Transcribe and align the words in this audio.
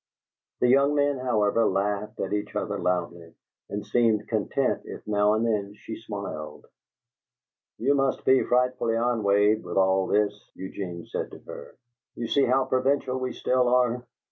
The 0.61 0.67
young 0.67 0.95
men, 0.95 1.19
however, 1.19 1.63
laughed 1.63 2.19
at 2.21 2.33
each 2.33 2.55
other 2.55 2.79
loudly, 2.79 3.35
and 3.69 3.85
seemed 3.85 4.27
content 4.27 4.81
if 4.85 5.05
now 5.05 5.35
and 5.35 5.45
then 5.45 5.75
she 5.75 5.95
smiled. 5.95 6.65
"You 7.77 7.93
must 7.93 8.25
be 8.25 8.41
frightfully 8.41 8.95
ennuied 8.95 9.61
with 9.61 9.77
all 9.77 10.07
this," 10.07 10.49
Eugene 10.55 11.05
said 11.05 11.29
to 11.29 11.37
her. 11.45 11.75
"You 12.15 12.25
see 12.27 12.45
how 12.45 12.65
provincial 12.65 13.19
we 13.19 13.31
still 13.31 13.67
are." 13.67 14.03